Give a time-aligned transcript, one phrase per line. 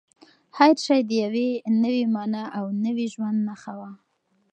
[0.57, 1.49] هر شی د یوې
[1.83, 3.91] نوې مانا او نوي ژوند نښه وه.